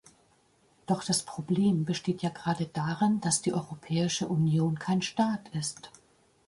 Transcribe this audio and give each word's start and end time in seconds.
Doch 0.87 1.03
das 1.03 1.21
Problem 1.21 1.85
besteht 1.85 2.23
ja 2.23 2.31
gerade 2.31 2.65
darin, 2.65 3.21
dass 3.21 3.43
die 3.43 3.53
Europäische 3.53 4.27
Union 4.27 4.79
kein 4.79 5.03
Staat 5.03 5.49
ist. 5.49 5.91